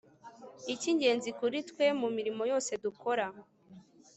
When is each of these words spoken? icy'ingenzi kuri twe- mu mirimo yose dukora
icy'ingenzi 0.73 1.29
kuri 1.39 1.57
twe- 1.69 1.85
mu 2.01 2.09
mirimo 2.17 2.41
yose 2.51 2.71
dukora 2.83 3.25